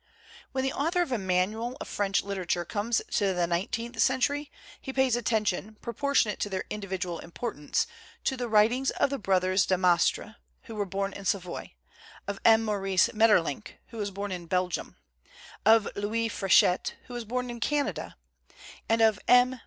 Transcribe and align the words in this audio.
When 0.51 0.63
the 0.63 0.73
author 0.73 1.03
of 1.03 1.11
a 1.11 1.19
manual 1.19 1.77
of 1.79 1.87
French 1.87 2.23
literature 2.23 2.65
comes 2.65 3.03
to 3.11 3.35
the 3.35 3.45
nineteenth 3.45 4.01
century 4.01 4.51
he 4.81 4.91
pays 4.91 5.15
attention, 5.15 5.77
proportionate 5.79 6.39
to 6.39 6.49
their 6.49 6.63
individual 6.71 7.19
importance, 7.19 7.85
to 8.23 8.35
the 8.35 8.49
writings 8.49 8.89
of 8.89 9.11
the 9.11 9.19
brothers 9.19 9.63
de 9.67 9.77
Maistre, 9.77 10.37
who 10.63 10.73
were 10.73 10.87
born 10.87 11.13
in 11.13 11.25
Savoy, 11.25 11.73
of 12.27 12.39
M. 12.43 12.65
Maurice 12.65 13.13
Maeterlinck 13.13 13.77
who 13.89 13.97
was 13.97 14.09
born 14.09 14.31
in 14.31 14.47
Belgium, 14.47 14.95
of 15.67 15.87
Louis 15.95 16.29
Frechette 16.29 16.93
who 17.05 17.13
was 17.13 17.23
born 17.23 17.51
in 17.51 17.59
Canada 17.59 18.15
and 18.89 19.01
of 19.01 19.19
M. 19.27 19.59